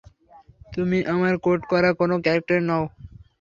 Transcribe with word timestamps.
তুমি 0.67 0.97
আমার 1.13 1.33
কোড 1.45 1.59
করা 1.71 1.89
কোনো 1.99 2.15
ক্যারেক্টার 2.25 2.59
নও! 2.69 2.83